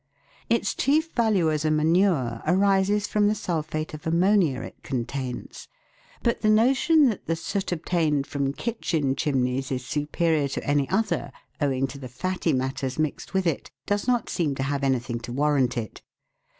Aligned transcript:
Its 0.49 0.73
chief 0.73 1.11
value 1.11 1.51
as 1.51 1.63
a 1.63 1.69
manure 1.69 2.41
arises 2.47 3.05
from 3.05 3.27
the 3.27 3.35
sulphate 3.35 3.93
of 3.93 4.07
ammonia 4.07 4.63
it 4.63 4.81
contains, 4.81 5.67
but 6.23 6.41
the 6.41 6.49
notion 6.49 7.07
that 7.07 7.27
the 7.27 7.35
soot 7.35 7.71
obtained 7.71 8.25
from 8.25 8.51
kitchen 8.51 9.15
chimneys 9.15 9.71
is 9.71 9.85
superior 9.85 10.47
to 10.47 10.63
any 10.67 10.89
other, 10.89 11.31
owing 11.61 11.85
to 11.85 11.99
the 11.99 12.09
fatty 12.09 12.51
matters 12.51 12.97
mixed 12.97 13.35
with 13.35 13.45
it, 13.45 13.69
does 13.85 14.07
not 14.07 14.27
seem 14.27 14.55
to 14.55 14.63
have 14.63 14.83
any 14.83 14.97
thing 14.97 15.19
to 15.19 15.31
warrant 15.31 15.77
it. 15.77 16.01